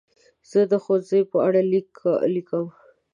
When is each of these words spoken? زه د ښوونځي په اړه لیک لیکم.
زه 0.49 0.59
د 0.71 0.73
ښوونځي 0.83 1.21
په 1.31 1.37
اړه 1.47 1.61
لیک 1.71 1.89
لیکم. 2.35 2.65